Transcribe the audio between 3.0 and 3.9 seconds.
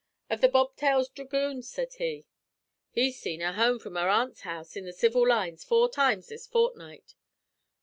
seen her home